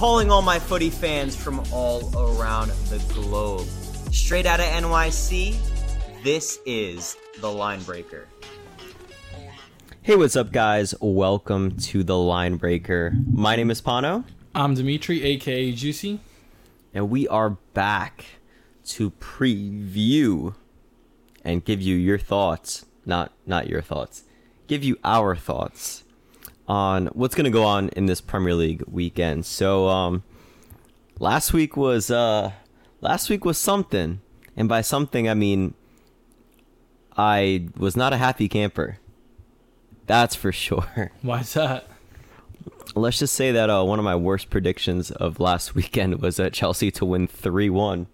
[0.00, 3.66] calling all my footy fans from all around the globe.
[4.10, 5.54] Straight out of NYC,
[6.24, 8.26] this is The Line Breaker.
[10.00, 10.94] Hey, what's up, guys?
[11.02, 13.12] Welcome to The Line Breaker.
[13.30, 14.24] My name is Pano,
[14.54, 16.18] I'm Demetri, aka Juicy.
[16.94, 18.24] and we are back
[18.86, 20.54] to preview
[21.44, 24.22] and give you your thoughts, not not your thoughts,
[24.66, 26.04] give you our thoughts
[26.70, 29.44] on what's going to go on in this Premier League weekend.
[29.44, 30.22] So, um,
[31.18, 32.52] last week was uh,
[33.00, 34.20] last week was something,
[34.56, 35.74] and by something I mean
[37.16, 38.98] I was not a happy camper.
[40.06, 41.10] That's for sure.
[41.22, 41.88] Why's that?
[42.94, 46.50] Let's just say that uh, one of my worst predictions of last weekend was uh,
[46.50, 48.06] Chelsea to win 3 1.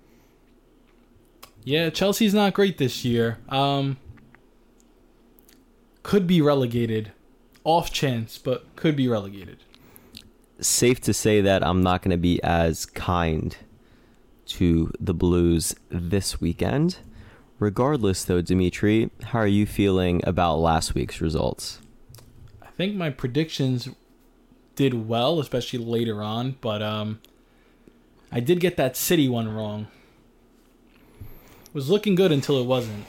[1.63, 3.39] Yeah, Chelsea's not great this year.
[3.51, 3.99] Um,
[6.03, 7.13] could be relegated,
[7.67, 9.59] off chance, but could be relegated.
[10.61, 13.57] Safe to say that I'm not going to be as kind
[14.47, 16.99] to the Blues this weekend.
[17.59, 21.81] Regardless, though, Demetri, how are you feeling about last week's results?
[22.63, 23.89] I think my predictions
[24.77, 27.21] did well, especially later on, but um,
[28.31, 29.89] I did get that City one wrong.
[31.73, 33.07] Was looking good until it wasn't.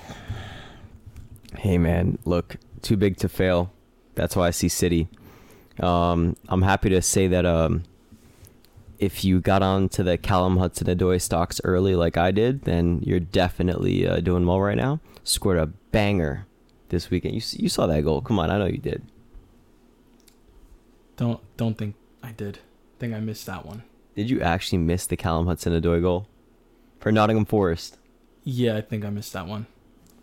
[1.58, 3.72] Hey, man, look, too big to fail.
[4.17, 5.07] That's why I see City.
[5.79, 7.83] Um, I'm happy to say that um,
[8.97, 13.19] if you got onto the Callum Hudson Odoi stocks early like I did, then you're
[13.19, 14.99] definitely uh, doing well right now.
[15.23, 16.47] Scored a banger
[16.89, 17.35] this weekend.
[17.35, 18.21] You you saw that goal?
[18.21, 19.03] Come on, I know you did.
[21.15, 22.57] Don't don't think I did.
[22.97, 23.83] think I missed that one.
[24.15, 26.27] Did you actually miss the Callum Hudson Odoi goal
[26.99, 27.99] for Nottingham Forest?
[28.43, 29.67] Yeah, I think I missed that one.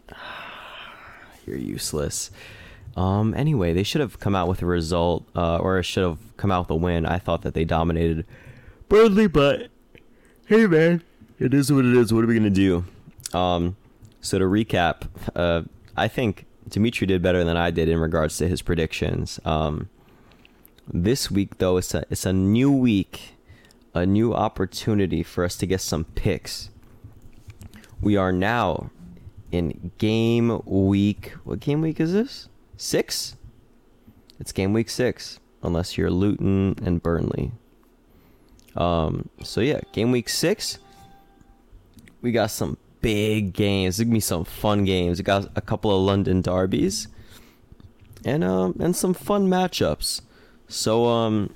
[1.46, 2.32] You're useless.
[2.96, 3.34] Um.
[3.34, 6.66] Anyway, they should have come out with a result, uh, or should have come out
[6.66, 7.06] with a win.
[7.06, 8.24] I thought that they dominated
[8.88, 9.68] Burnley, but
[10.46, 11.02] hey, man,
[11.38, 12.12] it is what it is.
[12.12, 12.84] What are we gonna do?
[13.32, 13.76] Um.
[14.20, 15.62] So to recap, uh,
[15.96, 19.40] I think Demetri did better than I did in regards to his predictions.
[19.44, 19.88] Um.
[20.92, 23.34] This week, though, it's a it's a new week,
[23.94, 26.70] a new opportunity for us to get some picks.
[28.00, 28.90] We are now
[29.50, 31.32] in game week.
[31.44, 32.48] What game week is this?
[32.76, 33.36] Six?
[34.40, 37.52] It's game week six, unless you're Luton and Burnley.
[38.76, 39.28] Um.
[39.42, 40.78] So yeah, game week six.
[42.20, 43.96] We got some big games.
[43.96, 45.18] There's gonna be some fun games.
[45.18, 47.08] We got a couple of London derbies,
[48.24, 50.20] and um and some fun matchups.
[50.68, 51.54] So um.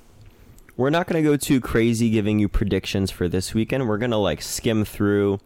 [0.77, 3.89] We're not gonna go too crazy giving you predictions for this weekend.
[3.89, 5.41] We're gonna like skim through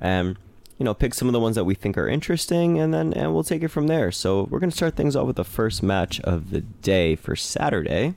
[0.00, 0.36] and
[0.80, 3.32] you know pick some of the ones that we think are interesting and then and
[3.34, 5.82] we'll take it from there so we're going to start things off with the first
[5.82, 8.14] match of the day for saturday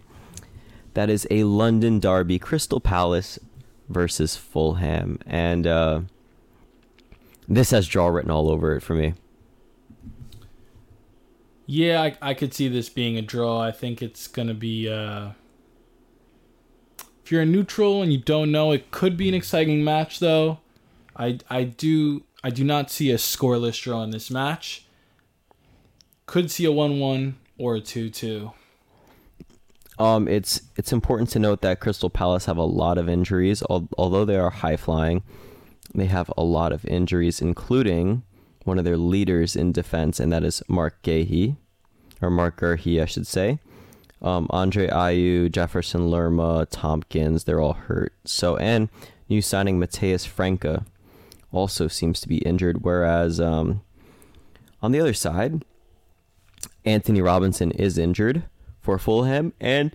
[0.95, 3.37] that is a london derby crystal palace
[3.89, 6.01] versus fulham and uh
[7.47, 9.13] this has draw written all over it for me
[11.65, 13.61] Yeah, I, I could see this being a draw.
[13.61, 14.89] I think it's going to be.
[14.89, 15.31] Uh,
[17.23, 20.59] if you're a neutral and you don't know, it could be an exciting match, though.
[21.15, 24.85] I, I do I do not see a scoreless draw in this match.
[26.25, 28.51] Could see a one-one or a two-two.
[29.99, 33.63] Um, it's it's important to note that Crystal Palace have a lot of injuries.
[33.69, 35.21] Al- although they are high flying,
[35.93, 38.23] they have a lot of injuries, including
[38.63, 41.57] one of their leaders in defense, and that is Mark Gahey,
[42.21, 43.59] or Mark Gurhey, I should say.
[44.21, 48.13] Um, Andre Ayew, Jefferson Lerma, Tomkins, they're all hurt.
[48.25, 48.89] So and
[49.29, 50.85] new signing Mateus Franca
[51.53, 53.81] also seems to be injured, whereas um,
[54.81, 55.63] on the other side,
[56.83, 58.43] Anthony Robinson is injured
[58.81, 59.93] for Fulham, and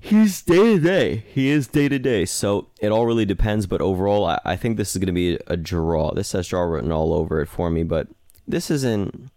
[0.00, 1.24] he's day to day.
[1.28, 2.24] He is day to day.
[2.24, 3.66] So it all really depends.
[3.66, 6.12] But overall, I, I think this is going to be a draw.
[6.12, 7.82] This has draw written all over it for me.
[7.82, 8.08] But
[8.46, 9.30] this isn't.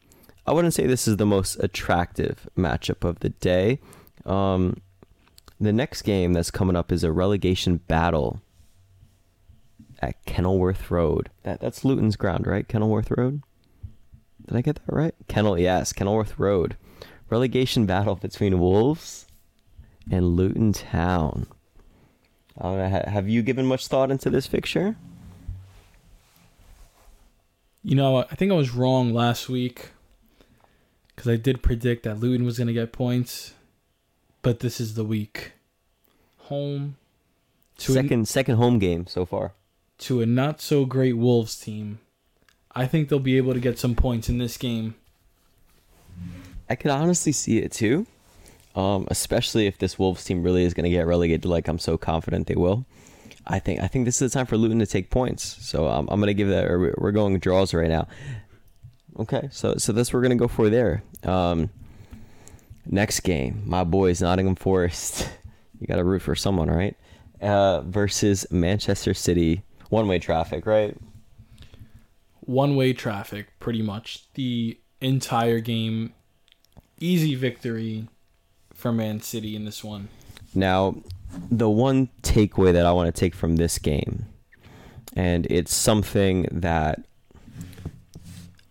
[0.48, 3.80] I wouldn't say this is the most attractive matchup of the day.
[4.26, 4.82] Um,
[5.60, 8.42] the next game that's coming up is a relegation battle
[10.02, 11.30] at Kenilworth Road.
[11.44, 12.68] That that's Luton's ground, right?
[12.68, 13.42] Kenilworth Road.
[14.48, 15.14] Did I get that right?
[15.28, 16.76] Kennel, yes, Kenilworth Road.
[17.30, 19.26] Relegation battle between Wolves
[20.10, 21.48] and Luton Town.
[22.60, 24.96] Uh, have you given much thought into this fixture?
[27.84, 29.90] You know, I think I was wrong last week
[31.16, 33.54] because I did predict that Luton was going to get points,
[34.42, 35.54] but this is the week.
[36.38, 36.98] Home
[37.78, 39.54] second second home game so far.
[40.02, 42.00] To a not so great Wolves team.
[42.74, 44.96] I think they'll be able to get some points in this game.
[46.70, 48.08] I could honestly see it too.
[48.74, 51.98] Um, especially if this Wolves team really is going to get relegated, like I'm so
[51.98, 52.86] confident they will.
[53.46, 55.58] I think I think this is the time for Luton to take points.
[55.66, 56.70] So um, I'm going to give that.
[56.70, 58.08] We're going draws right now.
[59.20, 61.04] Okay, so so that's we're going to go for there.
[61.24, 61.70] Um,
[62.86, 65.30] next game, my boys, Nottingham Forest.
[65.80, 66.96] you got to root for someone, right?
[67.42, 69.64] Uh, versus Manchester City.
[69.92, 70.96] One way traffic, right?
[72.40, 76.14] One way traffic, pretty much the entire game.
[77.02, 78.08] Easy victory
[78.74, 80.08] for Man City in this one.
[80.56, 80.96] Now,
[81.52, 84.28] the one takeaway that I want to take from this game,
[85.14, 87.04] and it's something that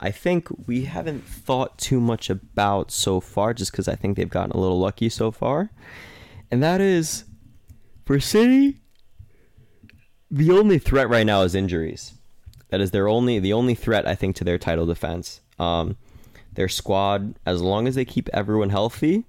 [0.01, 4.27] I think we haven't thought too much about so far, just because I think they've
[4.27, 5.71] gotten a little lucky so far,
[6.51, 7.25] and that is
[8.07, 8.79] for City.
[10.31, 12.15] The only threat right now is injuries.
[12.69, 15.41] That is their only the only threat I think to their title defense.
[15.59, 15.97] Um,
[16.53, 19.25] their squad, as long as they keep everyone healthy,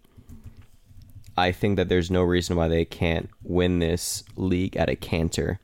[1.38, 5.60] I think that there's no reason why they can't win this league at a canter.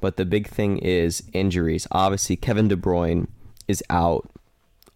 [0.00, 1.86] But the big thing is injuries.
[1.90, 3.26] Obviously, Kevin De Bruyne
[3.66, 4.30] is out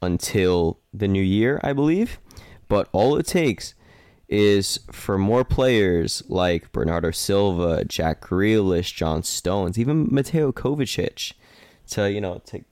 [0.03, 2.19] until the new year, I believe.
[2.69, 3.75] But all it takes
[4.31, 11.35] is for more players like Bernardo Silva, Jack Grealish, John Stones, even Mateo Kovacic
[11.91, 12.65] to, you know, to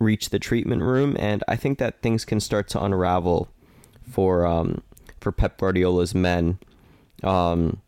[0.00, 1.14] reach the treatment room.
[1.20, 3.48] And I think that things can start to unravel
[4.10, 4.82] for um,
[5.20, 6.58] for Pep Guardiola's men
[7.22, 7.82] um,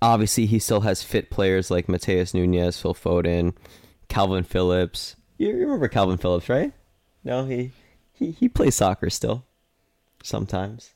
[0.00, 3.54] obviously, he still has fit players like Matheus Nunes, Phil Foden,
[4.08, 5.16] Calvin Phillips.
[5.38, 6.72] You remember Calvin Phillips, right?
[7.22, 7.72] No, he
[8.12, 9.44] he he plays soccer still.
[10.22, 10.93] Sometimes.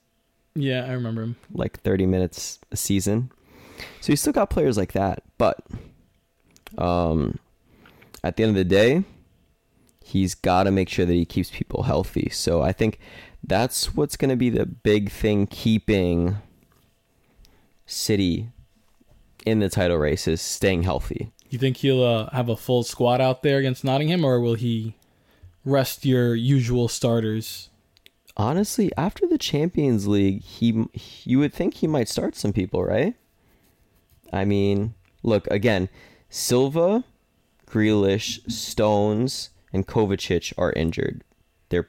[0.61, 1.37] Yeah, I remember him.
[1.53, 3.31] Like thirty minutes a season.
[4.01, 5.65] So he's still got players like that, but
[6.77, 7.39] um,
[8.25, 9.05] at the end of the day,
[10.05, 12.29] he's got to make sure that he keeps people healthy.
[12.31, 12.99] So I think
[13.45, 16.39] that's what's going to be the big thing keeping
[17.87, 18.49] City
[19.47, 21.31] in the title race is staying healthy.
[21.51, 24.97] You think he'll uh, have a full squad out there against Nottingham, or will he
[25.65, 27.71] rest your usual starters?
[28.39, 30.87] Honestly, after the Champions League, he
[31.25, 33.15] you would think he might start some people, right?
[34.33, 35.89] I mean, look again,
[36.31, 37.05] Silva,
[37.67, 41.25] Grealish, Stones, and Kovacic are injured.
[41.71, 41.89] They're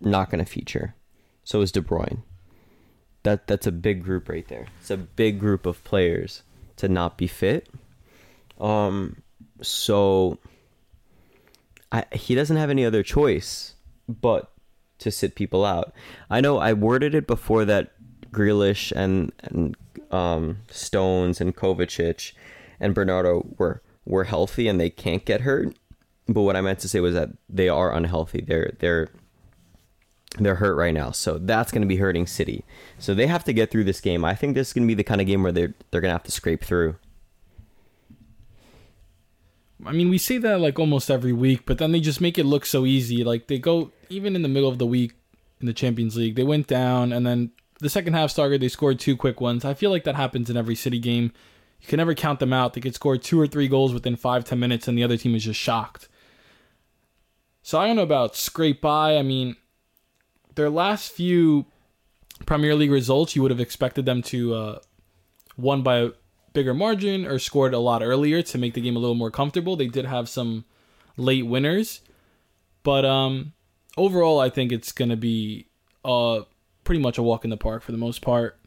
[0.00, 0.94] not going to feature.
[1.42, 2.22] So is De Bruyne
[3.22, 4.66] that that's a big group right there.
[4.80, 6.42] It's a big group of players
[6.76, 7.68] to not be fit.
[8.58, 9.22] Um,
[9.62, 10.38] so
[11.92, 13.74] I, he doesn't have any other choice
[14.08, 14.52] but
[15.00, 15.92] to sit people out.
[16.30, 17.92] I know I worded it before that
[18.30, 19.76] Grealish and and
[20.10, 22.32] um, Stones and Kovacic
[22.78, 25.76] and Bernardo were were healthy and they can't get hurt.
[26.28, 28.44] But what I meant to say was that they are unhealthy.
[28.46, 29.08] They're they're
[30.38, 31.10] they're hurt right now.
[31.10, 32.64] So that's going to be hurting City.
[32.98, 34.24] So they have to get through this game.
[34.24, 36.10] I think this is going to be the kind of game where they're they're going
[36.10, 36.96] to have to scrape through.
[39.86, 42.44] I mean, we say that like almost every week, but then they just make it
[42.44, 43.24] look so easy.
[43.24, 45.14] Like they go even in the middle of the week
[45.60, 49.00] in the Champions League, they went down and then the second half started, they scored
[49.00, 49.64] two quick ones.
[49.64, 51.32] I feel like that happens in every City game.
[51.80, 52.74] You can never count them out.
[52.74, 55.34] They could score two or three goals within five, ten minutes, and the other team
[55.34, 56.08] is just shocked.
[57.62, 59.16] So I don't know about scrape by.
[59.16, 59.56] I mean,
[60.56, 61.66] their last few
[62.44, 64.78] Premier League results, you would have expected them to uh,
[65.56, 66.10] won by
[66.52, 69.76] bigger margin or scored a lot earlier to make the game a little more comfortable.
[69.76, 70.64] They did have some
[71.16, 72.00] late winners,
[72.82, 73.52] but um,
[73.96, 75.66] overall, I think it's going to be
[76.04, 76.42] uh,
[76.84, 78.58] pretty much a walk in the park for the most part.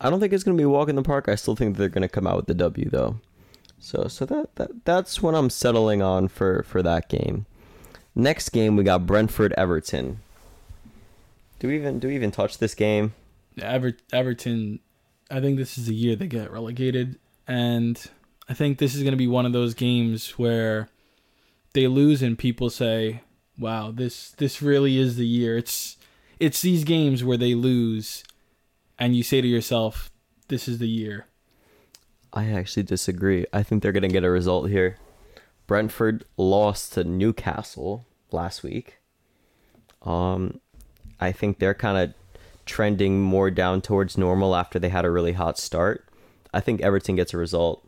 [0.00, 1.28] I don't think it's going to be a walk in the park.
[1.28, 3.20] I still think they're going to come out with the W though.
[3.78, 7.46] So so that, that that's what I'm settling on for for that game.
[8.14, 10.20] Next game we got Brentford Everton.
[11.58, 13.14] Do we even do we even touch this game?
[13.60, 14.80] Ever- Everton,
[15.30, 18.00] I think this is the year they get relegated, and
[18.48, 20.88] I think this is going to be one of those games where
[21.72, 23.22] they lose and people say,
[23.58, 25.96] "Wow, this this really is the year." It's
[26.38, 28.24] it's these games where they lose,
[28.98, 30.10] and you say to yourself,
[30.48, 31.26] "This is the year."
[32.32, 33.46] I actually disagree.
[33.52, 34.98] I think they're going to get a result here.
[35.66, 38.98] Brentford lost to Newcastle last week.
[40.02, 40.60] Um,
[41.20, 42.14] I think they're kind of
[42.70, 46.06] trending more down towards normal after they had a really hot start.
[46.54, 47.84] I think Everton gets a result.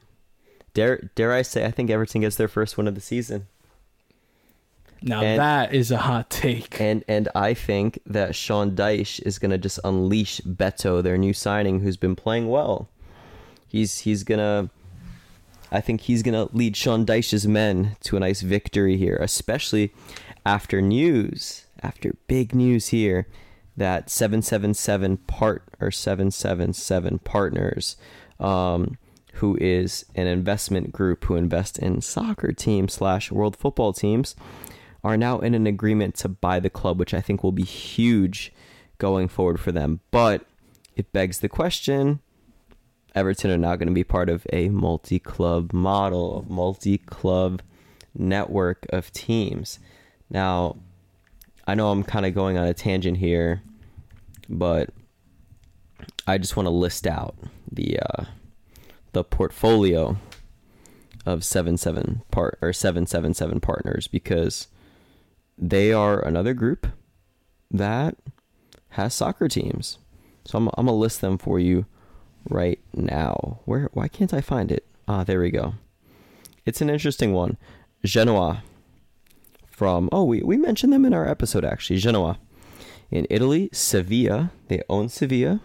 [0.74, 3.46] Dare dare I say I think Everton gets their first win of the season.
[5.00, 6.80] Now and, that is a hot take.
[6.80, 11.80] And and I think that Sean Dyche is gonna just unleash Beto, their new signing,
[11.80, 12.88] who's been playing well.
[13.68, 14.68] He's he's gonna
[15.70, 19.92] I think he's gonna lead Sean Dyche's men to a nice victory here, especially
[20.44, 23.28] after news after big news here
[23.76, 27.96] that 777 part or 777 partners
[28.38, 28.98] um,
[29.34, 34.36] who is an investment group who invest in soccer teams slash world football teams
[35.02, 38.52] are now in an agreement to buy the club which i think will be huge
[39.02, 39.98] going forward for them.
[40.12, 40.46] But
[40.94, 42.20] it begs the question
[43.16, 47.60] everton are now going to be part of a multi-club model a multi-club
[48.14, 49.80] network of teams.
[50.30, 50.76] Now
[51.66, 53.62] I know I'm kind of going on a tangent here,
[54.48, 54.90] but
[56.26, 57.36] I just want to list out
[57.70, 58.24] the uh,
[59.12, 60.16] the portfolio
[61.24, 64.68] of seven seven part or seven seven seven partners because
[65.56, 66.86] they are another group
[67.70, 68.16] that
[68.90, 69.98] has soccer teams.
[70.44, 71.86] So I'm I'm gonna list them for you
[72.48, 73.60] right now.
[73.64, 74.86] Where why can't I find it?
[75.06, 75.74] Ah, there we go.
[76.66, 77.56] It's an interesting one.
[78.04, 78.62] Genoa
[79.72, 82.38] from oh we, we mentioned them in our episode actually genoa.
[83.10, 85.60] In italy sevilla they own sevilla.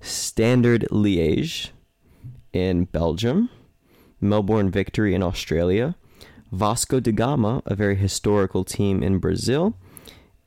[0.00, 1.70] Standard liège
[2.52, 3.50] in belgium.
[4.20, 5.96] Melbourne victory in australia.
[6.52, 9.76] Vasco da gama a very historical team in brazil.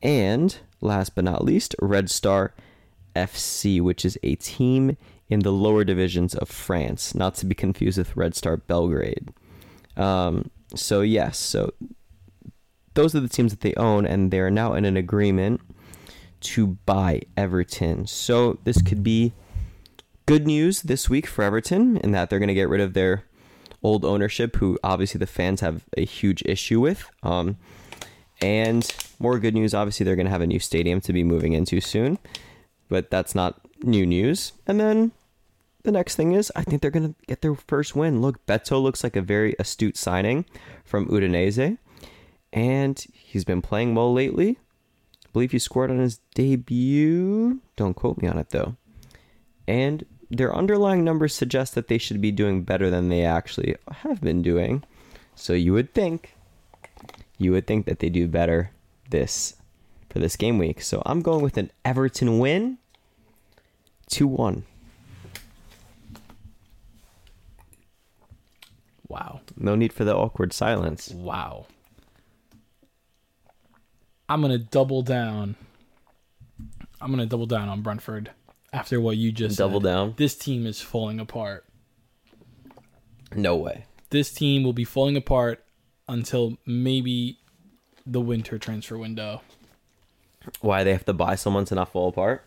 [0.01, 2.53] And last but not least red star
[3.15, 4.95] fc which is a team
[5.27, 9.33] in the lower divisions of france not to be confused with red star belgrade.
[9.97, 11.73] Um, so yes so
[12.97, 15.61] those are the teams that they own, and they're now in an agreement
[16.41, 18.07] to buy Everton.
[18.07, 19.33] So this could be
[20.25, 23.23] good news this week for Everton in that they're going to get rid of their
[23.83, 27.07] old ownership, who obviously the fans have a huge issue with.
[27.21, 27.57] Um,
[28.41, 31.53] and more good news, obviously, they're going to have a new stadium to be moving
[31.53, 32.17] into soon,
[32.89, 34.53] but that's not new news.
[34.65, 35.11] And then
[35.83, 38.23] the next thing is, I think they're going to get their first win.
[38.23, 40.45] Look, Beto looks like a very astute signing
[40.83, 41.77] from Udinese
[42.53, 44.57] and he's been playing well lately.
[45.25, 47.61] I believe he scored on his debut.
[47.75, 48.75] Don't quote me on it though.
[49.67, 54.21] And their underlying numbers suggest that they should be doing better than they actually have
[54.21, 54.83] been doing.
[55.35, 56.33] So you would think
[57.37, 58.71] you would think that they do better
[59.09, 59.55] this
[60.09, 60.81] for this game week.
[60.81, 62.77] So I'm going with an Everton win
[64.09, 64.63] 2-1.
[69.07, 69.41] Wow.
[69.55, 71.09] No need for the awkward silence.
[71.09, 71.67] Wow.
[74.29, 75.55] I'm gonna double down.
[76.99, 78.31] I'm gonna double down on Brentford
[78.73, 79.63] after what you just said.
[79.63, 79.87] Double said.
[79.87, 80.13] down?
[80.17, 81.65] This team is falling apart.
[83.35, 83.85] No way.
[84.09, 85.63] This team will be falling apart
[86.07, 87.39] until maybe
[88.05, 89.41] the winter transfer window.
[90.61, 92.45] Why they have to buy someone to not fall apart?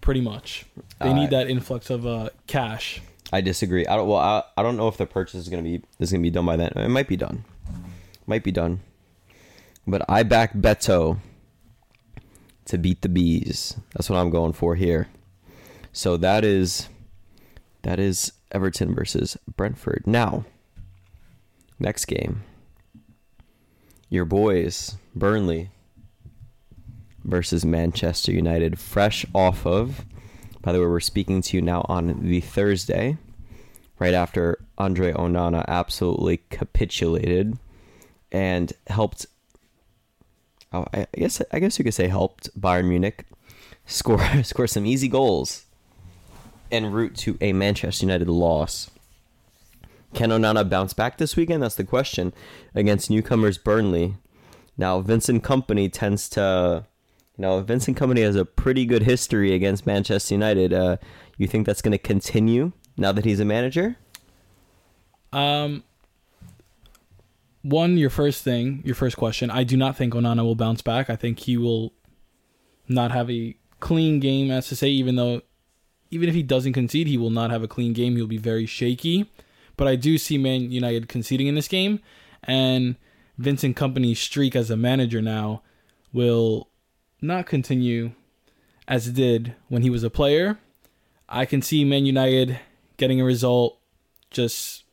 [0.00, 0.64] Pretty much,
[1.00, 3.00] they All need that influx of uh, cash.
[3.32, 3.86] I disagree.
[3.86, 4.08] I don't.
[4.08, 6.46] Well, I, I don't know if the purchase is gonna be is gonna be done
[6.46, 6.72] by then.
[6.76, 7.44] It might be done.
[8.26, 8.80] Might be done.
[9.88, 11.18] But I back Beto
[12.66, 13.76] to beat the bees.
[13.94, 15.08] That's what I'm going for here.
[15.92, 16.88] So that is
[17.82, 20.04] that is Everton versus Brentford.
[20.06, 20.44] Now,
[21.80, 22.42] next game.
[24.10, 25.70] Your boys, Burnley
[27.24, 30.04] versus Manchester United, fresh off of
[30.62, 33.16] by the way, we're speaking to you now on the Thursday,
[33.98, 37.58] right after Andre Onana absolutely capitulated
[38.30, 39.26] and helped.
[40.72, 43.24] Oh, I guess I guess you could say helped Bayern Munich
[43.86, 45.64] score score some easy goals
[46.70, 48.90] en route to a Manchester United loss.
[50.14, 51.62] Can Onana bounce back this weekend?
[51.62, 52.32] That's the question
[52.74, 54.16] against newcomers Burnley.
[54.76, 56.84] Now Vincent Kompany tends to
[57.38, 60.72] you know, Vincent Kompany has a pretty good history against Manchester United.
[60.72, 60.96] Uh,
[61.36, 63.96] you think that's going to continue now that he's a manager?
[65.32, 65.84] Um,
[67.62, 69.50] one, your first thing, your first question.
[69.50, 71.10] I do not think Onana will bounce back.
[71.10, 71.92] I think he will
[72.88, 74.88] not have a clean game, as to say.
[74.88, 75.42] Even though,
[76.10, 78.16] even if he doesn't concede, he will not have a clean game.
[78.16, 79.30] He'll be very shaky.
[79.76, 82.00] But I do see Man United conceding in this game,
[82.42, 82.96] and
[83.36, 85.62] Vincent Kompany's streak as a manager now
[86.12, 86.68] will
[87.20, 88.12] not continue
[88.86, 90.58] as it did when he was a player.
[91.28, 92.58] I can see Man United
[92.96, 93.78] getting a result
[94.30, 94.84] just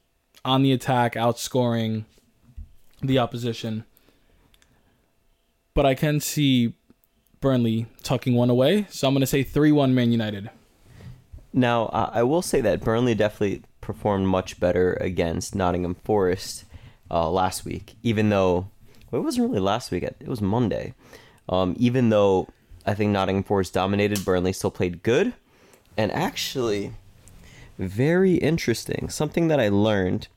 [0.43, 2.05] on the attack, outscoring
[3.01, 3.85] the opposition.
[5.73, 6.73] But I can see
[7.41, 8.87] Burnley tucking one away.
[8.89, 10.49] So I'm going to say 3 1 Man United.
[11.53, 16.65] Now, I will say that Burnley definitely performed much better against Nottingham Forest
[17.09, 18.67] uh, last week, even though
[19.11, 20.93] well, it wasn't really last week, it was Monday.
[21.47, 22.49] Um, even though
[22.85, 25.33] I think Nottingham Forest dominated, Burnley still played good.
[25.95, 26.93] And actually,
[27.77, 29.07] very interesting.
[29.09, 30.27] Something that I learned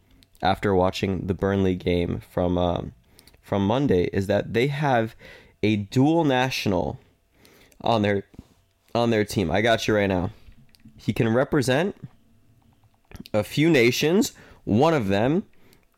[0.43, 2.93] after watching the Burnley game from um,
[3.41, 5.17] from Monday is that they have
[5.63, 7.01] a dual national
[7.81, 8.25] on their
[8.95, 9.51] on their team.
[9.51, 10.31] I got you right now.
[10.97, 11.97] He can represent
[13.33, 14.33] a few nations.
[14.65, 15.45] One of them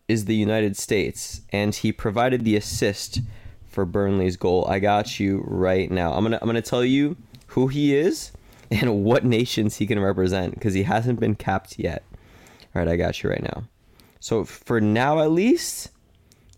[0.08, 3.20] is the United States, and he provided the assist
[3.68, 4.66] for Burnley's goal.
[4.68, 6.12] I got you right now.
[6.12, 7.16] I'm gonna I'm gonna tell you
[7.48, 8.32] who he is
[8.70, 12.04] and what nations he can represent because he hasn't been capped yet.
[12.74, 13.64] All right, I got you right now.
[14.20, 15.90] So for now, at least,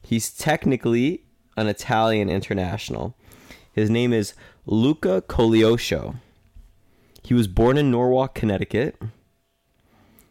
[0.02, 1.22] he's technically
[1.56, 3.16] an Italian international.
[3.72, 4.34] His name is
[4.66, 6.16] Luca Koleosho.
[7.22, 9.00] He was born in Norwalk, Connecticut.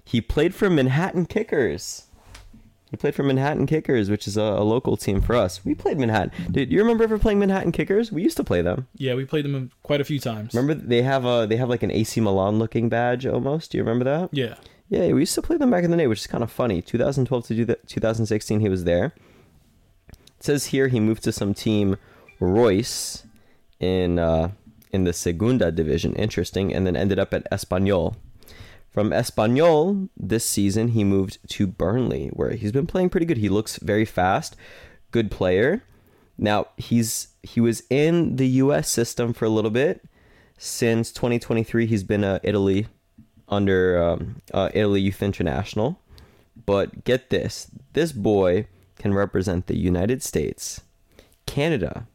[0.03, 2.07] He played for Manhattan Kickers.
[2.89, 5.63] He played for Manhattan Kickers, which is a, a local team for us.
[5.63, 6.51] We played Manhattan.
[6.51, 8.11] Did you remember ever playing Manhattan Kickers?
[8.11, 8.87] We used to play them.
[8.97, 10.53] Yeah, we played them quite a few times.
[10.53, 13.71] Remember they have a they have like an AC Milan looking badge almost.
[13.71, 14.29] Do you remember that?
[14.33, 14.55] Yeah.
[14.91, 16.81] Yeah, we used to play them back in the day, which is kind of funny.
[16.81, 19.13] 2012 to 2016, he was there.
[20.09, 21.95] It says here he moved to some team
[22.41, 23.23] Reus
[23.79, 24.51] in uh,
[24.91, 26.13] in the Segunda division.
[26.15, 28.15] Interesting, and then ended up at Espanyol.
[28.89, 33.37] From Espanyol this season, he moved to Burnley, where he's been playing pretty good.
[33.37, 34.57] He looks very fast,
[35.11, 35.83] good player.
[36.37, 38.89] Now he's he was in the U.S.
[38.89, 40.03] system for a little bit.
[40.57, 42.87] Since 2023, he's been uh, Italy
[43.51, 45.99] under um, uh, Italy Youth International.
[46.65, 48.67] But get this this boy
[48.97, 50.81] can represent the United States,
[51.45, 52.07] Canada,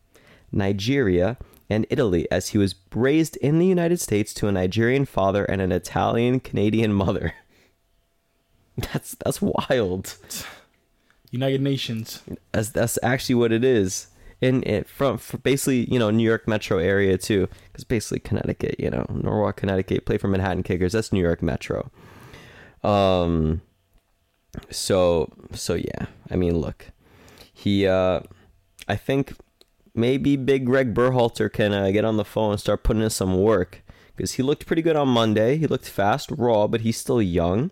[0.53, 1.37] Nigeria,
[1.69, 5.61] and Italy, as he was raised in the United States to a Nigerian father and
[5.61, 7.35] an Italian Canadian mother.
[8.93, 10.17] That's that's wild.
[11.31, 12.23] United Nations.
[12.53, 14.09] That's that's actually what it is.
[14.43, 18.77] In it from, from basically you know New York metro area too, because basically Connecticut,
[18.79, 20.93] you know Norwalk, Connecticut, play for Manhattan Kickers.
[20.93, 21.91] That's New York metro.
[22.83, 23.63] Um.
[24.71, 26.91] So so yeah, I mean, look,
[27.53, 27.87] he.
[27.87, 28.21] uh
[28.89, 29.33] I think
[29.95, 33.37] maybe Big Greg Berhalter can uh, get on the phone and start putting in some
[33.37, 33.83] work
[34.15, 35.57] because he looked pretty good on Monday.
[35.57, 37.71] He looked fast, raw, but he's still young.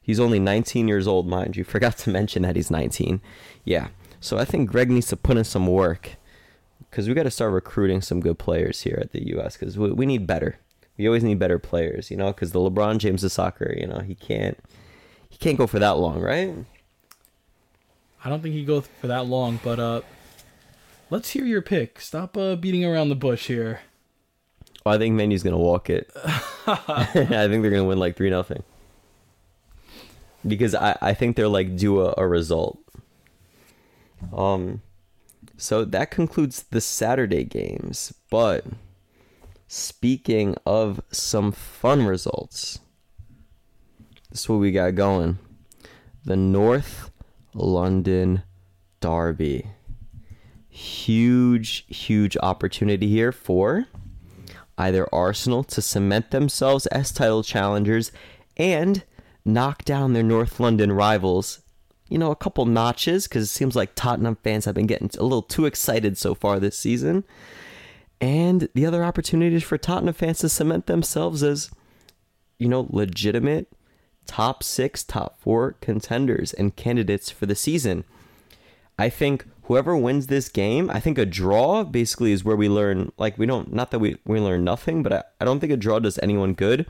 [0.00, 1.64] He's only 19 years old, mind you.
[1.76, 3.20] Forgot to mention that he's 19.
[3.64, 3.88] Yeah.
[4.20, 6.16] So I think Greg needs to put in some work
[6.90, 9.56] because we got to start recruiting some good players here at the U.S.
[9.56, 10.58] because we, we need better.
[10.96, 14.00] We always need better players, you know, because the LeBron James of soccer, you know,
[14.00, 14.58] he can't
[15.28, 16.54] he can't go for that long, right?
[18.24, 20.00] I don't think he goes for that long, but uh,
[21.10, 22.00] let's hear your pick.
[22.00, 23.80] Stop uh, beating around the bush here.
[24.84, 26.10] Well, I think Man U's gonna walk it.
[26.66, 28.62] I think they're gonna win like three nothing.
[30.46, 32.78] Because I, I think they're like due a, a result.
[34.32, 34.82] Um
[35.56, 38.12] so that concludes the Saturday games.
[38.30, 38.64] But
[39.68, 42.80] speaking of some fun results,
[44.30, 45.38] this is what we got going.
[46.24, 47.10] The North
[47.54, 48.42] London
[49.00, 49.66] Derby.
[50.68, 53.86] Huge, huge opportunity here for
[54.76, 58.12] either Arsenal to cement themselves as title challengers
[58.58, 59.04] and
[59.44, 61.60] knock down their North London rivals,
[62.08, 65.22] you know, a couple notches because it seems like Tottenham fans have been getting a
[65.22, 67.24] little too excited so far this season.
[68.20, 71.70] And the other opportunities for Tottenham fans to cement themselves as,
[72.58, 73.68] you know, legitimate
[74.26, 78.04] top six, top four contenders and candidates for the season.
[78.98, 83.12] I think whoever wins this game, I think a draw basically is where we learn,
[83.18, 85.76] like, we don't, not that we, we learn nothing, but I, I don't think a
[85.76, 86.86] draw does anyone good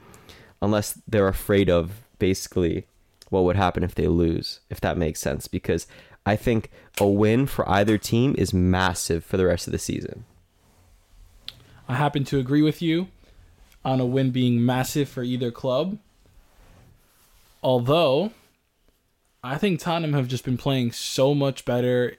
[0.62, 2.86] unless they're afraid of basically
[3.30, 5.48] what would happen if they lose, if that makes sense.
[5.48, 5.86] Because
[6.24, 10.24] I think a win for either team is massive for the rest of the season.
[11.88, 13.08] I happen to agree with you
[13.84, 15.98] on a win being massive for either club.
[17.62, 18.32] Although,
[19.42, 22.16] I think Tottenham have just been playing so much better.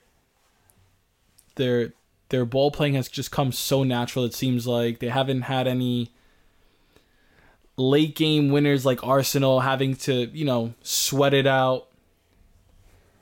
[1.55, 1.93] Their
[2.29, 4.25] their ball playing has just come so natural.
[4.25, 6.11] It seems like they haven't had any
[7.77, 11.87] late game winners like Arsenal having to you know sweat it out.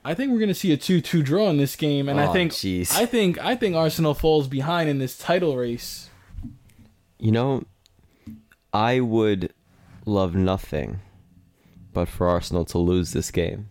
[0.03, 2.51] I think we're gonna see a two-two draw in this game, and I Oh, think
[2.51, 2.95] jeez.
[2.95, 6.09] I think I think Arsenal falls behind in this title race.
[7.17, 7.63] You know,
[8.73, 9.53] I would
[10.05, 10.99] love nothing
[11.93, 13.69] but for Arsenal to lose this game.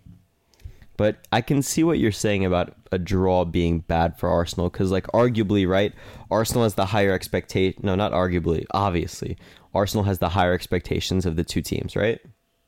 [0.97, 4.93] But I can see what you're saying about a draw being bad for Arsenal because,
[4.93, 5.93] like, arguably, right?
[6.31, 7.81] Arsenal has the higher expectation.
[7.83, 8.65] No, not arguably.
[8.73, 9.37] Obviously,
[9.75, 12.21] Arsenal has the higher expectations of the two teams, right?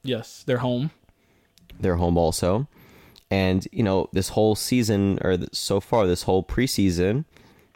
[0.03, 0.91] Yes, they're home.
[1.79, 2.69] They're home also,
[3.31, 7.25] and you know this whole season or th- so far, this whole preseason,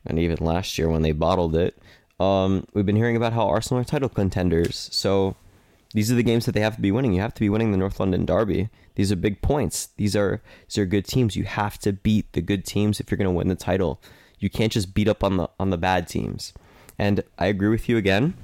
[0.06, 1.78] and even last year when they bottled it,
[2.18, 4.88] um, we've been hearing about how Arsenal are title contenders.
[4.92, 5.36] So
[5.92, 7.12] these are the games that they have to be winning.
[7.12, 8.68] You have to be winning the North London Derby.
[8.94, 9.88] These are big points.
[9.96, 11.36] These are these are good teams.
[11.36, 14.00] You have to beat the good teams if you're going to win the title.
[14.38, 16.52] You can't just beat up on the on the bad teams.
[16.98, 18.34] And I agree with you again.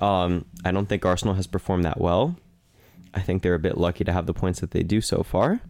[0.00, 2.36] Um, I don't think Arsenal has performed that well.
[3.14, 5.60] I think they're a bit lucky to have the points that they do so far.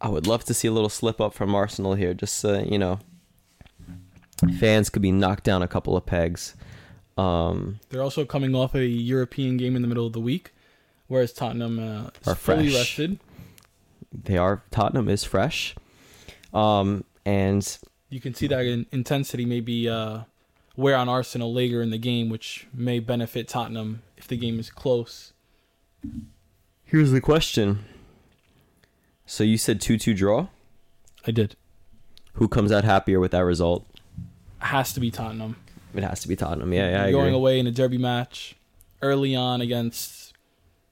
[0.00, 3.00] I would love to see a little slip up from Arsenal here, just you know,
[4.58, 6.54] fans could be knocked down a couple of pegs.
[7.18, 10.52] Um, They're also coming off a European game in the middle of the week,
[11.08, 12.98] whereas Tottenham uh, is Are fully fresh.
[12.98, 13.18] rested.
[14.12, 15.74] they are Tottenham is fresh,
[16.54, 17.78] um, and
[18.08, 20.20] You can see that in intensity maybe uh,
[20.76, 24.70] wear on Arsenal later in the game, which may benefit Tottenham if the game is
[24.70, 25.32] close.
[26.84, 27.84] here's the question.
[29.26, 30.46] So you said two-two draw.
[31.26, 31.56] I did.
[32.34, 33.84] Who comes out happier with that result?
[34.60, 35.56] Has to be Tottenham.
[35.94, 36.72] It has to be Tottenham.
[36.72, 37.36] Yeah, yeah, I going agree.
[37.36, 38.56] away in a derby match
[39.02, 40.34] early on against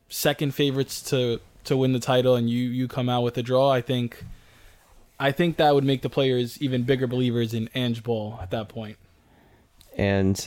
[0.09, 3.71] second favorites to to win the title, and you you come out with a draw.
[3.71, 4.25] I think.
[5.19, 8.69] I think that would make the players even bigger believers in Ange Ball at that
[8.69, 8.99] point.
[9.97, 10.47] and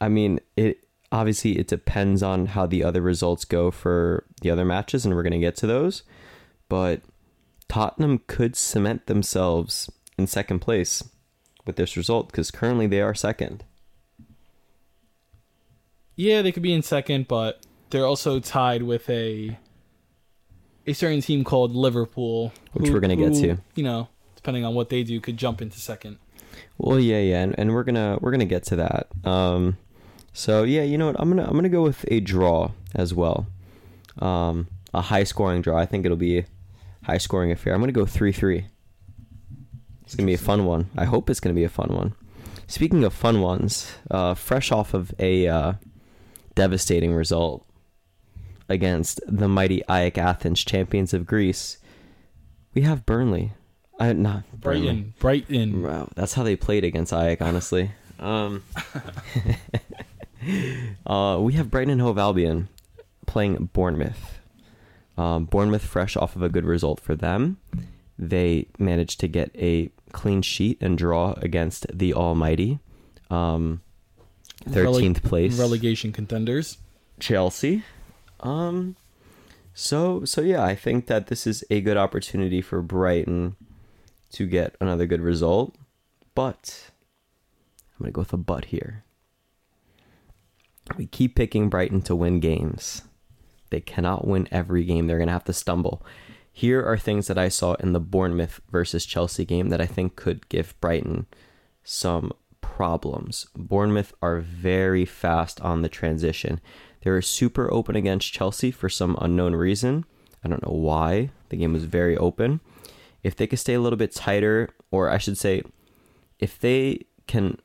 [0.00, 0.78] I mean it.
[1.12, 5.22] Obviously, it depends on how the other results go for the other matches, and we're
[5.22, 6.02] going to get to those.
[6.68, 7.00] But
[7.68, 11.02] Tottenham could cement themselves in second place
[11.64, 13.64] with this result because currently they are second.
[16.16, 19.58] Yeah, they could be in second, but they're also tied with a
[20.86, 23.58] a certain team called Liverpool, Which we're gonna get to.
[23.74, 26.18] You know, depending on what they do, could jump into second.
[26.78, 29.08] Well, yeah, yeah, and, and we're gonna we're gonna get to that.
[29.24, 29.76] Um,
[30.32, 31.16] so yeah, you know what?
[31.18, 33.46] I'm gonna I'm gonna go with a draw as well.
[34.18, 35.78] Um, a high scoring draw.
[35.78, 36.46] I think it'll be a
[37.02, 37.74] high scoring affair.
[37.74, 38.66] I'm gonna go three three.
[40.04, 40.88] It's gonna be a fun one.
[40.96, 42.14] I hope it's gonna be a fun one.
[42.68, 45.72] Speaking of fun ones, uh, fresh off of a uh,
[46.56, 47.64] devastating result
[48.68, 51.78] against the mighty AEK Athens, champions of Greece,
[52.74, 53.52] we have Burnley.
[54.00, 54.80] I not Burnley.
[54.86, 55.82] Brighton, Brighton.
[55.82, 57.92] Wow, that's how they played against Ajax, honestly.
[58.18, 58.64] Um,
[61.06, 62.68] uh, we have Brighton and Hove Albion
[63.26, 64.38] playing Bournemouth.
[65.16, 67.58] Um, Bournemouth, fresh off of a good result for them,
[68.18, 72.80] they managed to get a clean sheet and draw against the Almighty.
[73.30, 73.80] Um,
[74.68, 76.78] thirteenth place relegation contenders.
[77.20, 77.82] Chelsea.
[78.40, 78.96] Um
[79.74, 83.56] so so yeah, I think that this is a good opportunity for Brighton
[84.32, 85.74] to get another good result.
[86.34, 86.90] But
[87.96, 89.04] I'm going to go with a but here.
[90.96, 93.02] We keep picking Brighton to win games.
[93.70, 95.06] They cannot win every game.
[95.06, 96.04] They're going to have to stumble.
[96.52, 100.14] Here are things that I saw in the Bournemouth versus Chelsea game that I think
[100.14, 101.26] could give Brighton
[101.82, 102.32] some
[102.74, 103.46] problems.
[103.56, 106.60] Bournemouth are very fast on the transition.
[107.02, 110.04] They were super open against Chelsea for some unknown reason.
[110.44, 111.30] I don't know why.
[111.48, 112.60] The game was very open.
[113.22, 115.62] If they could stay a little bit tighter, or I should say,
[116.38, 117.58] if they can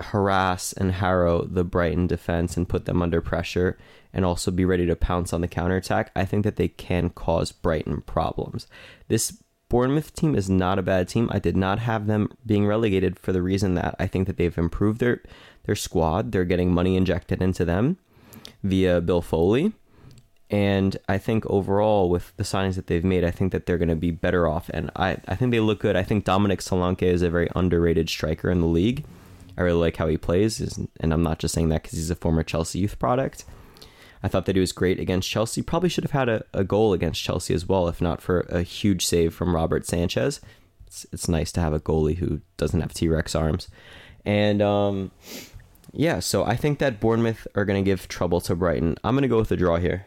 [0.00, 3.78] harass and harrow the Brighton defense and put them under pressure
[4.12, 7.52] and also be ready to pounce on the counterattack, I think that they can cause
[7.52, 8.66] Brighton problems.
[9.08, 11.30] This Bournemouth team is not a bad team.
[11.32, 14.58] I did not have them being relegated for the reason that I think that they've
[14.58, 15.22] improved their
[15.64, 16.32] their squad.
[16.32, 17.96] They're getting money injected into them
[18.62, 19.72] via Bill Foley.
[20.50, 23.88] And I think overall, with the signings that they've made, I think that they're going
[23.88, 24.68] to be better off.
[24.74, 25.94] And I, I think they look good.
[25.94, 29.04] I think Dominic Solanke is a very underrated striker in the league.
[29.56, 30.60] I really like how he plays.
[30.98, 33.44] And I'm not just saying that because he's a former Chelsea youth product.
[34.22, 35.62] I thought that he was great against Chelsea.
[35.62, 38.62] Probably should have had a, a goal against Chelsea as well, if not for a
[38.62, 40.40] huge save from Robert Sanchez.
[40.86, 43.68] It's, it's nice to have a goalie who doesn't have T Rex arms.
[44.24, 45.10] And um,
[45.92, 48.96] yeah, so I think that Bournemouth are going to give trouble to Brighton.
[49.02, 50.06] I'm going to go with a draw here.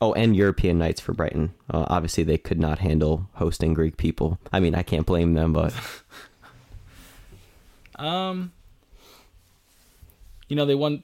[0.00, 1.54] Oh, and European nights for Brighton.
[1.70, 4.38] Uh, obviously, they could not handle hosting Greek people.
[4.52, 5.74] I mean, I can't blame them, but
[7.98, 8.52] Um,
[10.48, 11.02] you know they won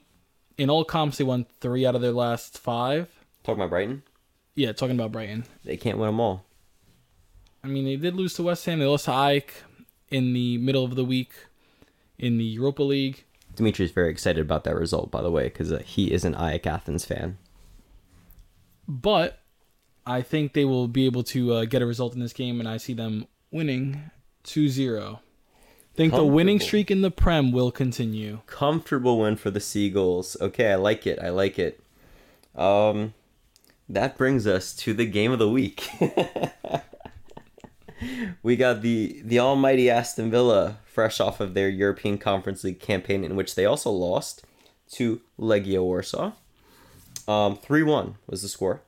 [0.57, 1.17] in all comps.
[1.17, 3.09] They won three out of their last five.
[3.43, 4.03] talking about Brighton,
[4.55, 5.45] Yeah, talking about Brighton.
[5.63, 6.45] they can't win them all.
[7.63, 8.79] I mean, they did lose to West Ham.
[8.79, 9.51] They lost to AEK
[10.09, 11.31] in the middle of the week
[12.19, 13.23] in the Europa League.
[13.55, 16.65] Demetri's very excited about that result, by the way, because uh, he is an AEK
[16.67, 17.37] Athens fan.
[18.87, 19.39] But
[20.05, 22.67] I think they will be able to uh, get a result in this game, and
[22.67, 24.09] I see them winning
[24.43, 25.19] 2-0.
[25.95, 28.39] Think the winning streak in the Prem will continue.
[28.47, 30.37] Comfortable win for the Seagulls.
[30.41, 31.19] Okay, I like it.
[31.19, 31.79] I like it.
[32.55, 33.13] Um,
[33.89, 35.87] that brings us to the game of the week.
[38.43, 43.23] we got the the almighty Aston Villa, fresh off of their European Conference League campaign,
[43.23, 44.45] in which they also lost
[44.91, 46.33] to Legia Warsaw.
[47.27, 48.81] Um, three one was the score,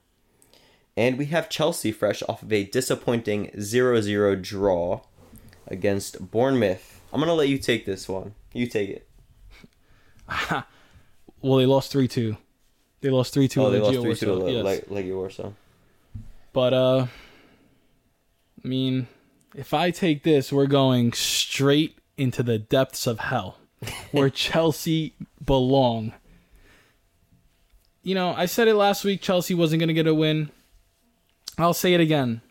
[0.98, 5.02] and we have Chelsea, fresh off of a disappointing 0-0 draw
[5.68, 6.95] against Bournemouth.
[7.15, 8.36] I'm gonna let you take this one.
[8.54, 9.08] You take it.
[11.41, 12.38] Well, they lost three two.
[13.01, 13.62] They lost three two.
[13.62, 14.63] oh, they lost three two to yes.
[14.89, 15.51] Le- Le- Legia Warsaw.
[16.54, 17.06] But uh,
[18.63, 19.08] I mean,
[19.56, 23.60] if I take this, we're going straight into the depths of hell,
[24.12, 25.13] where Chelsea
[25.45, 26.13] belong.
[28.01, 29.21] You know, I said it last week.
[29.21, 30.49] Chelsea wasn't going to get a win.
[31.60, 32.41] I'll say it again.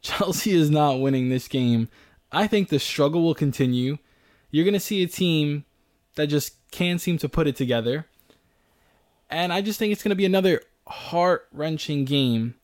[0.00, 1.88] Chelsea is not winning this game.
[2.32, 3.98] I think the struggle will continue.
[4.50, 5.64] You're going to see a team
[6.14, 8.06] that just can't seem to put it together.
[9.30, 12.54] And I just think it's going to be another heart wrenching game.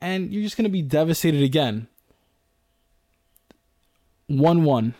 [0.00, 1.88] And you're just going to be devastated again.
[4.28, 4.94] 1 1.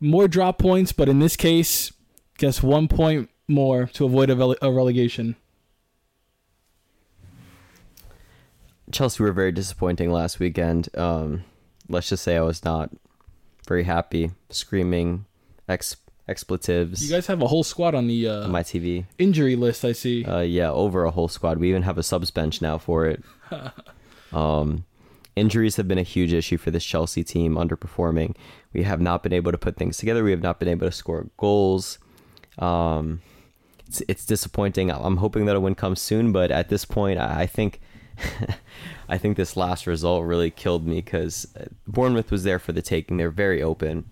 [0.00, 1.92] More drop points, but in this case,
[2.38, 5.36] guess one point more to avoid a, rele- a relegation.
[8.90, 10.88] Chelsea were very disappointing last weekend.
[10.96, 11.44] Um,
[11.92, 12.90] let's just say I was not
[13.68, 15.26] very happy, screaming
[15.68, 15.96] ex-
[16.28, 19.04] expletives You guys have a whole squad on the uh, on my TV.
[19.18, 20.24] injury list, I see.
[20.24, 21.58] Uh, yeah, over a whole squad.
[21.58, 23.22] We even have a subs bench now for it.
[24.32, 24.84] um,
[25.36, 28.34] injuries have been a huge issue for this Chelsea team, underperforming.
[28.72, 30.24] We have not been able to put things together.
[30.24, 31.98] We have not been able to score goals.
[32.58, 33.20] Um,
[33.86, 34.90] it's, it's disappointing.
[34.90, 37.80] I'm hoping that a win comes soon, but at this point, I, I think.
[39.08, 41.46] I think this last result really killed me because
[41.86, 43.16] Bournemouth was there for the taking.
[43.16, 44.04] They're very open,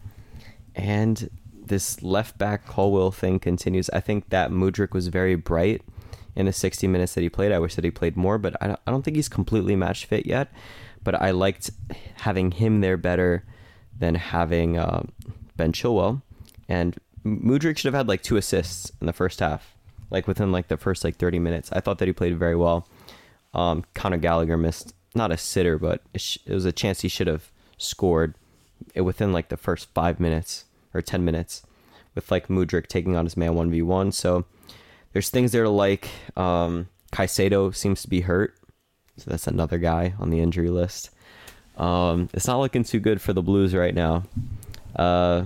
[0.75, 1.31] and
[1.71, 3.89] this left back Colwill thing continues.
[3.91, 5.83] I think that Mudryk was very bright
[6.37, 7.53] in the 60 minutes that he played.
[7.53, 10.53] I wish that he played more, but I don't, think he's completely match fit yet.
[11.03, 11.71] But I liked
[12.17, 13.45] having him there better
[13.99, 15.05] than having uh,
[15.57, 16.23] Ben Chilwell.
[16.69, 19.77] And Mudryk should have had like two assists in the first half,
[20.11, 21.71] like within like the first like 30 minutes.
[21.73, 22.87] I thought that he played very well.
[23.55, 27.27] Um, Gallagher missed not a sitter, but it, sh- it was a chance he should
[27.27, 28.35] have scored
[28.95, 31.63] it within like the first five minutes or 10 minutes
[32.15, 34.13] with like Mudryk taking on his man 1v1.
[34.13, 34.45] So
[35.13, 36.09] there's things there to like.
[36.37, 38.57] Um, Caicedo seems to be hurt.
[39.17, 41.11] So that's another guy on the injury list.
[41.77, 44.25] Um, it's not looking too good for the Blues right now.
[44.95, 45.45] Uh,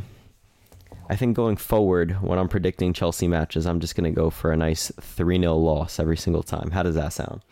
[1.08, 4.52] I think going forward, when I'm predicting Chelsea matches, I'm just going to go for
[4.52, 6.70] a nice 3 0 loss every single time.
[6.70, 7.42] How does that sound?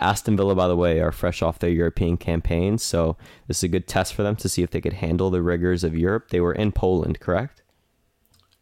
[0.00, 3.68] Aston Villa, by the way, are fresh off their European campaign, so this is a
[3.68, 6.28] good test for them to see if they could handle the rigors of Europe.
[6.30, 7.62] They were in Poland, correct?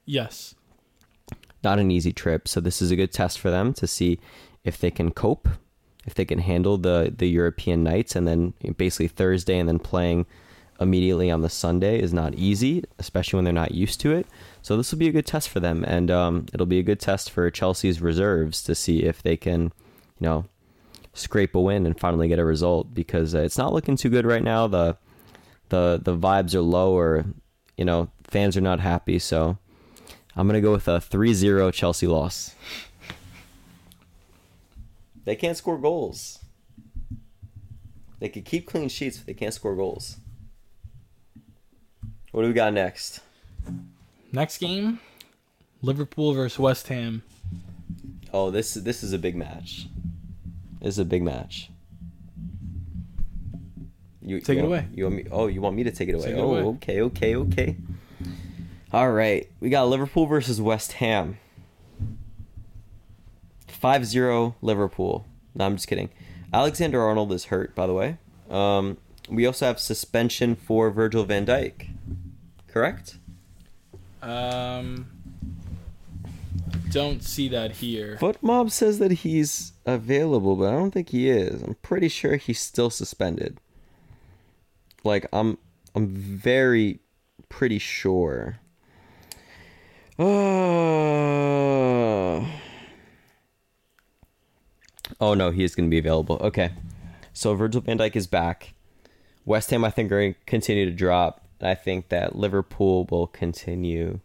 [0.06, 0.54] Yes.
[1.62, 4.18] Not an easy trip, so this is a good test for them to see
[4.64, 5.48] if they can cope,
[6.06, 10.26] if they can handle the the European nights, and then basically Thursday and then playing
[10.80, 14.26] immediately on the Sunday is not easy, especially when they're not used to it.
[14.62, 17.00] So this will be a good test for them, and um, it'll be a good
[17.00, 19.72] test for Chelsea's reserves to see if they can,
[20.20, 20.44] you know,
[21.16, 24.26] scrape a win and finally get a result because uh, it's not looking too good
[24.26, 24.66] right now.
[24.66, 24.96] The
[25.70, 27.24] the the vibes are low, or
[27.76, 29.18] you know, fans are not happy.
[29.18, 29.58] So
[30.36, 32.54] I'm gonna go with a 3-0 Chelsea loss.
[35.24, 36.38] They can't score goals.
[38.20, 40.18] They could keep clean sheets, but they can't score goals.
[42.32, 43.20] What do we got next?
[44.32, 45.00] Next game,
[45.82, 47.22] Liverpool versus West Ham.
[48.32, 49.86] Oh, this this is a big match.
[50.80, 51.70] This is a big match.
[54.22, 54.88] You Take you it want- away.
[54.94, 55.24] You want me?
[55.30, 56.24] Oh, you want me to take it away?
[56.24, 56.62] Take it oh, away.
[56.62, 57.76] okay, okay, okay.
[58.92, 61.38] All right, we got Liverpool versus West Ham.
[63.68, 65.26] 5-0 Liverpool.
[65.54, 66.10] No, I'm just kidding.
[66.52, 68.18] Alexander Arnold is hurt, by the way.
[68.50, 68.96] Um,
[69.28, 71.88] we also have suspension for Virgil van Dijk.
[72.68, 73.18] Correct?
[74.22, 75.06] Um,
[76.90, 78.16] don't see that here.
[78.20, 81.62] FotMob says that he's available, but I don't think he is.
[81.62, 83.58] I'm pretty sure he's still suspended.
[85.04, 85.58] Like I'm
[85.94, 87.00] I'm very
[87.48, 88.58] pretty sure.
[90.18, 90.24] Uh...
[95.20, 96.36] Oh no, he is going to be available.
[96.42, 96.72] Okay.
[97.32, 98.74] So Virgil van Dijk is back.
[99.44, 101.42] West Ham I think are going to continue to drop.
[101.60, 104.20] I think that Liverpool will continue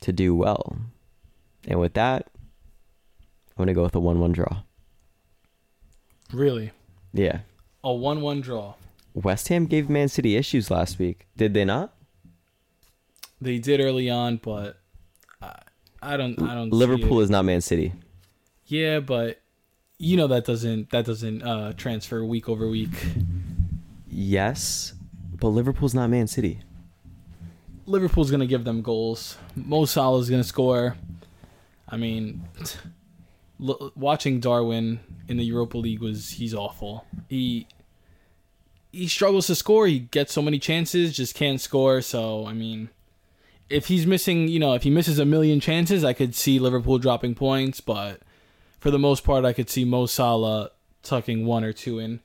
[0.00, 0.78] to do well.
[1.68, 2.28] And with that,
[3.50, 4.62] I'm going to go with a 1 1 draw.
[6.32, 6.70] Really,
[7.12, 7.40] Yeah.
[7.84, 8.74] a one-one draw.
[9.14, 11.26] West Ham gave Man City issues last week.
[11.36, 11.92] Did they not?
[13.40, 14.78] They did early on, but
[15.42, 15.58] I,
[16.00, 16.40] I don't.
[16.40, 16.70] I don't.
[16.70, 17.92] see Liverpool is not Man City.
[18.66, 19.40] Yeah, but
[19.98, 22.94] you know that doesn't that doesn't uh, transfer week over week.
[24.08, 24.94] Yes,
[25.38, 26.60] but Liverpool's not Man City.
[27.84, 29.36] Liverpool's gonna give them goals.
[29.54, 30.96] Mo Salah's gonna score.
[31.92, 32.48] I mean,
[33.94, 37.04] watching Darwin in the Europa League was he's awful.
[37.28, 37.66] He
[38.90, 39.86] he struggles to score.
[39.86, 42.00] He gets so many chances, just can't score.
[42.00, 42.88] So I mean,
[43.68, 46.98] if he's missing, you know, if he misses a million chances, I could see Liverpool
[46.98, 47.82] dropping points.
[47.82, 48.20] But
[48.80, 50.70] for the most part, I could see Mo Salah
[51.02, 52.20] tucking one or two in.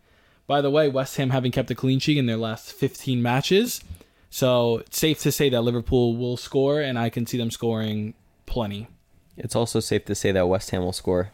[0.48, 3.82] By the way, West Ham having kept a clean sheet in their last 15 matches.
[4.30, 8.14] So it's safe to say that Liverpool will score, and I can see them scoring
[8.46, 8.88] plenty.
[9.38, 11.30] It's also safe to say that West Ham will score.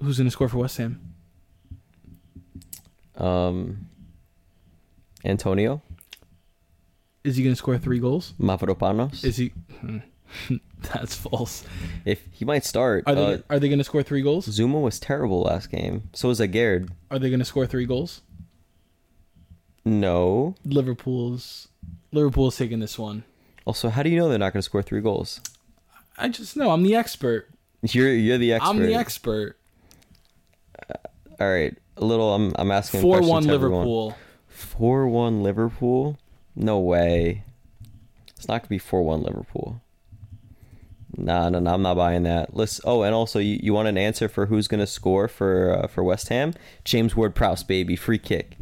[0.00, 1.00] Who's going to score for West Ham?
[3.16, 3.88] Um,
[5.24, 5.82] Antonio
[7.24, 8.32] Is he going to score three goals?
[8.40, 9.24] Mavropanos.
[9.24, 9.48] Is he?
[9.80, 9.98] Hmm.
[10.92, 11.64] That's false.
[12.04, 14.46] if he might start, Are they uh, are they going to score three goals?
[14.46, 16.10] Zouma was terrible last game.
[16.12, 16.90] So was Aguerd.
[17.10, 18.20] Are they going to score three goals?
[19.84, 20.54] No.
[20.64, 21.68] Liverpool's
[22.12, 23.24] Liverpool's taking this one.
[23.68, 25.42] Also, how do you know they're not going to score three goals?
[26.16, 27.50] I just know I'm the expert.
[27.82, 28.66] You're you're the expert.
[28.66, 29.58] I'm the expert.
[31.38, 32.34] All right, a little.
[32.34, 33.02] I'm I'm asking.
[33.02, 33.44] Four one.
[33.44, 34.16] Liverpool.
[34.48, 36.18] Four one Liverpool.
[36.56, 37.44] No way.
[38.38, 39.82] It's not gonna be four one Liverpool.
[41.14, 42.56] Nah, no, no, I'm not buying that.
[42.56, 42.80] Let's.
[42.84, 46.02] Oh, and also, you, you want an answer for who's gonna score for uh, for
[46.02, 46.54] West Ham?
[46.84, 48.56] James Ward-Prowse, baby, free kick.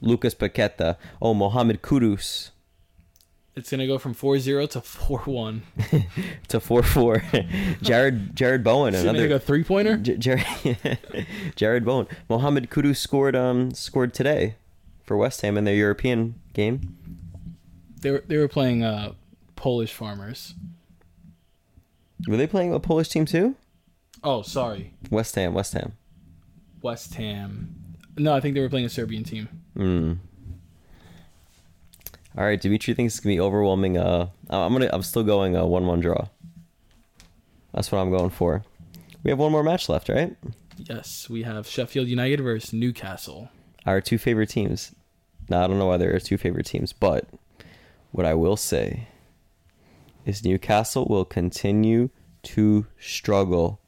[0.00, 0.96] Lucas Paqueta.
[1.20, 2.51] Oh, Mohamed Kudus
[3.54, 5.62] It's gonna go from 4-0 to four one.
[6.48, 7.16] to four four.
[7.82, 9.98] Jarrod Jarrod Bowen, gonna another go three pointer.
[9.98, 10.96] J- Jarrod
[11.56, 12.06] Jarrod Bowen.
[12.30, 14.54] Mohamed Kudus scored um scored today
[15.04, 16.96] for West Ham in their European game.
[18.00, 19.12] They were they were playing uh,
[19.54, 20.54] Polish farmers.
[22.26, 23.56] Were they playing a Polish team too?
[24.24, 25.92] Oh, sorry, West Ham, West Ham.
[26.80, 27.74] West Ham.
[28.16, 29.48] No, I think they were playing a Serbian team.
[29.76, 30.12] Hmm.
[32.36, 33.98] All right, Demetri thinks it's gonna be overwhelming.
[33.98, 34.88] Uh, I'm gonna.
[34.92, 36.28] I'm still going a one-one draw.
[37.74, 38.64] That's what I'm going for.
[39.22, 40.36] We have one more match left, right?
[40.78, 43.50] Yes, we have Sheffield United versus Newcastle.
[43.86, 44.94] Our two favorite teams.
[45.48, 47.28] Now I don't know why there are two favorite teams, but
[48.10, 49.08] what I will say
[50.24, 52.10] is Newcastle will continue
[52.44, 53.80] to struggle.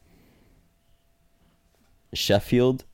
[2.13, 2.85] Sheffield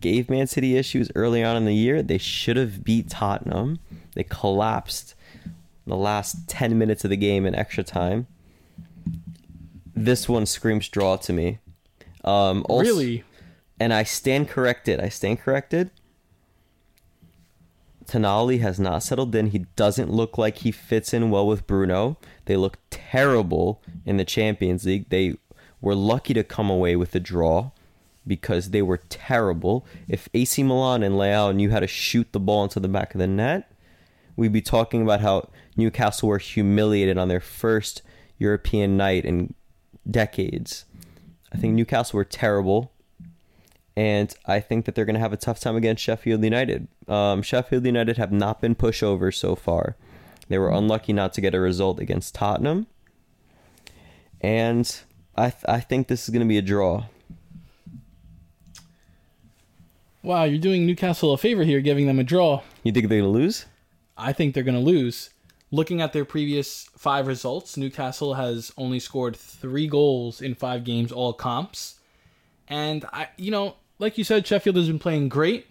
[0.00, 2.02] gave Man City issues early on in the year.
[2.02, 3.78] They should have beat Tottenham.
[4.14, 8.26] They collapsed in the last 10 minutes of the game in extra time.
[9.94, 11.58] This one screams draw to me.
[12.24, 13.24] Um, also, really?
[13.78, 14.98] and I stand corrected.
[15.00, 15.90] I stand corrected.
[18.06, 19.48] Tonali has not settled in.
[19.48, 22.18] He doesn't look like he fits in well with Bruno.
[22.46, 25.08] They look terrible in the Champions League.
[25.08, 25.36] They
[25.80, 27.70] were lucky to come away with a draw
[28.26, 29.86] because they were terrible.
[30.08, 33.18] If AC Milan and Leao knew how to shoot the ball into the back of
[33.18, 33.70] the net,
[34.36, 38.02] we'd be talking about how Newcastle were humiliated on their first
[38.38, 39.54] European night in
[40.10, 40.84] decades.
[41.52, 42.92] I think Newcastle were terrible
[43.96, 46.88] and I think that they're going to have a tough time against Sheffield United.
[47.06, 49.96] Um, Sheffield United have not been pushovers so far.
[50.48, 52.86] They were unlucky not to get a result against Tottenham,
[54.40, 55.00] and
[55.36, 57.04] I th- I think this is going to be a draw.
[60.22, 62.62] Wow, you're doing Newcastle a favor here, giving them a draw.
[62.82, 63.66] You think they're going to lose?
[64.16, 65.30] I think they're going to lose.
[65.70, 71.10] Looking at their previous five results, Newcastle has only scored three goals in five games,
[71.10, 71.98] all comps.
[72.68, 75.66] And I, you know, like you said, Sheffield has been playing great,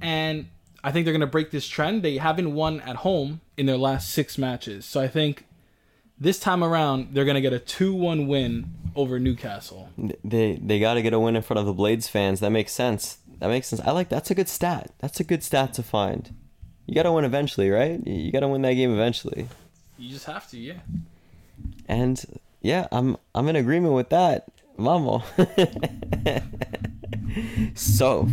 [0.00, 0.46] and
[0.84, 2.02] I think they're going to break this trend.
[2.02, 5.44] They haven't won at home in their last six matches, so I think
[6.18, 9.90] this time around they're going to get a two-one win over Newcastle.
[10.24, 12.40] They they got to get a win in front of the Blades fans.
[12.40, 13.18] That makes sense.
[13.38, 13.82] That makes sense.
[13.82, 14.92] I like that's a good stat.
[15.00, 16.34] That's a good stat to find.
[16.86, 18.04] You got to win eventually, right?
[18.06, 19.48] You got to win that game eventually.
[19.98, 20.80] You just have to, yeah.
[21.86, 22.22] And
[22.60, 24.46] yeah, I'm I'm in agreement with that,
[24.78, 25.22] Mamo.
[27.76, 28.28] so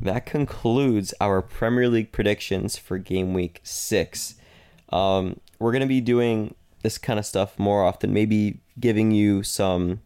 [0.00, 4.34] that concludes our Premier League predictions for game week six.
[4.90, 10.00] Um, we're gonna be doing this kind of stuff more often, maybe giving you some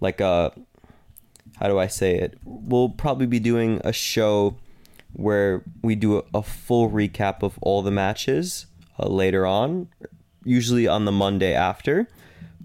[0.00, 0.52] like a
[1.58, 2.38] how do I say it?
[2.44, 4.56] We'll probably be doing a show
[5.16, 8.66] where we do a, full recap of all the matches
[8.98, 9.88] uh, later on,
[10.44, 12.06] usually on the Monday after.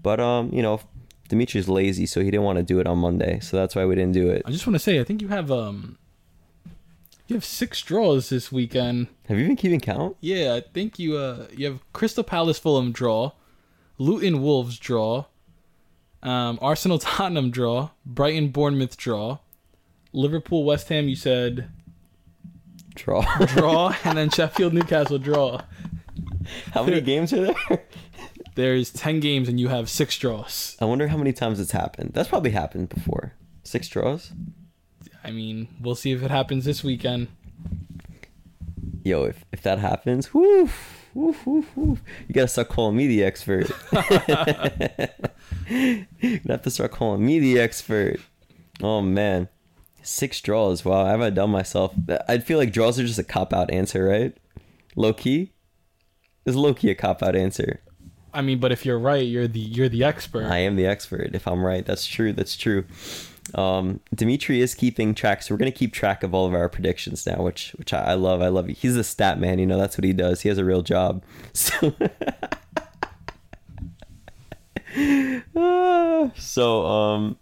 [0.00, 0.80] But um, you know,
[1.28, 3.94] Demetri's lazy, so he didn't want to do it on Monday, so that's why we
[3.94, 4.42] didn't do it.
[4.44, 5.96] I just want to say, I think you have um,
[7.26, 9.08] you have six draws this weekend.
[9.28, 10.16] Have you been keeping count?
[10.20, 13.32] Yeah, I think you uh you have Crystal Palace Fulham draw,
[13.96, 15.24] Luton Wolves draw,
[16.22, 19.38] um, Arsenal Tottenham draw, Brighton Bournemouth draw,
[20.12, 21.70] Liverpool West Ham you said
[22.94, 23.46] Draw.
[23.46, 25.60] draw, and then Sheffield Newcastle draw.
[26.72, 27.84] how many games are there?
[28.54, 30.76] There's ten games and you have six draws.
[30.80, 32.12] I wonder how many times it's happened.
[32.12, 33.32] That's probably happened before.
[33.64, 34.32] Six draws.
[35.24, 37.28] I mean, we'll see if it happens this weekend.
[39.04, 40.68] Yo, if, if that happens, whoo,
[41.14, 43.68] whoo, whoo, whoo, you gotta start calling me the expert.
[45.68, 48.20] you have to start calling me the expert.
[48.80, 49.48] Oh man,
[50.02, 50.84] six draws.
[50.84, 51.94] Wow, I haven't done myself.
[52.28, 54.36] I'd feel like draws are just a cop out answer, right?
[54.96, 55.52] Low key,
[56.44, 57.80] is low key a cop out answer.
[58.34, 60.44] I mean, but if you're right, you're the you're the expert.
[60.44, 61.34] I am the expert.
[61.34, 62.32] If I'm right, that's true.
[62.32, 62.84] That's true.
[63.54, 67.26] Um, Demetri is keeping track, so we're gonna keep track of all of our predictions
[67.26, 68.40] now, which which I, I love.
[68.40, 68.68] I love.
[68.68, 68.74] You.
[68.74, 69.58] He's a stat man.
[69.58, 70.40] You know, that's what he does.
[70.42, 71.22] He has a real job.
[71.52, 71.94] So.
[76.36, 77.38] so um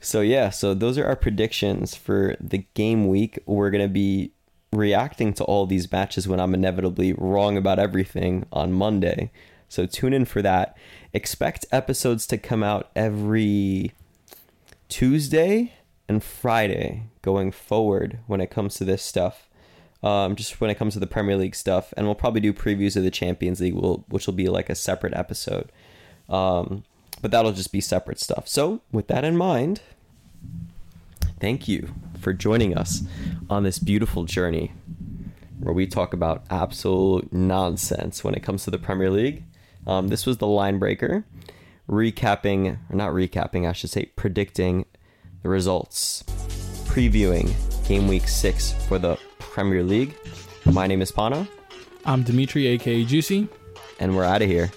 [0.00, 3.38] so yeah so those are our predictions for the game week.
[3.46, 4.32] We're to be
[4.72, 9.30] reacting to all these matches when i'm inevitably wrong about everything on monday.
[9.68, 10.76] So tune in for that.
[11.12, 13.92] Expect episodes to come out every
[14.88, 15.74] tuesday
[16.08, 19.48] and friday going forward when it comes to this stuff.
[20.02, 21.92] Um, just when it comes to the premier league stuff.
[21.96, 23.74] And we'll probably do previews of the champions league
[24.08, 25.70] which will be like a separate episode.
[26.28, 26.84] Um,
[27.20, 28.48] but that'll just be separate stuff.
[28.48, 29.80] So, with that in mind,
[31.38, 33.02] thank you for joining us
[33.48, 34.72] on this beautiful journey
[35.58, 39.44] where we talk about absolute nonsense when it comes to the Premier League.
[39.86, 41.24] Um, this was the line breaker,
[41.88, 44.86] recapping, or not recapping, I should say, predicting
[45.42, 46.22] the results,
[46.86, 47.54] previewing
[47.86, 50.14] game week six for the Premier League.
[50.64, 51.46] My name is Pano.
[52.04, 53.48] I'm Demetri, aka Juicy.
[53.98, 54.70] And we're out of here.